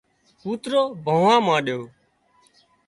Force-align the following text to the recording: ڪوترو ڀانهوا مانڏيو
ڪوترو 0.41 0.81
ڀانهوا 1.05 1.35
مانڏيو 1.47 1.79